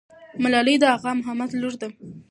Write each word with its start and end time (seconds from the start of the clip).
ملالۍ 0.43 0.75
د 0.79 0.83
اغا 0.95 1.11
محمد 1.19 1.49
لور 1.61 1.73
ده. 1.81 1.89